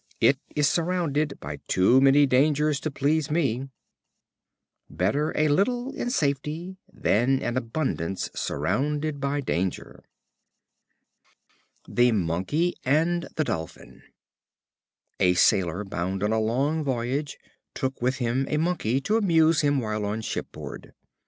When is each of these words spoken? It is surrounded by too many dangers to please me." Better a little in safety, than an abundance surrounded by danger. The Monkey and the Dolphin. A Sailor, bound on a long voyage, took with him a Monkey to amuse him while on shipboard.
It 0.19 0.39
is 0.55 0.67
surrounded 0.67 1.39
by 1.39 1.57
too 1.67 2.01
many 2.01 2.25
dangers 2.25 2.79
to 2.79 2.89
please 2.89 3.29
me." 3.29 3.69
Better 4.89 5.31
a 5.37 5.47
little 5.47 5.91
in 5.93 6.09
safety, 6.09 6.77
than 6.91 7.39
an 7.43 7.55
abundance 7.55 8.27
surrounded 8.33 9.19
by 9.19 9.41
danger. 9.41 10.03
The 11.87 12.11
Monkey 12.13 12.73
and 12.83 13.27
the 13.35 13.43
Dolphin. 13.43 14.01
A 15.19 15.35
Sailor, 15.35 15.83
bound 15.83 16.23
on 16.23 16.31
a 16.31 16.39
long 16.39 16.83
voyage, 16.83 17.37
took 17.75 18.01
with 18.01 18.15
him 18.15 18.47
a 18.49 18.57
Monkey 18.57 19.01
to 19.01 19.17
amuse 19.17 19.61
him 19.61 19.77
while 19.79 20.03
on 20.03 20.21
shipboard. 20.21 20.93